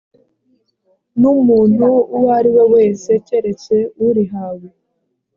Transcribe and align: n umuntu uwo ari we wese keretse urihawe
n 1.19 1.21
umuntu 1.35 1.87
uwo 2.15 2.29
ari 2.37 2.49
we 2.55 2.63
wese 2.73 3.09
keretse 3.27 3.75
urihawe 4.07 4.67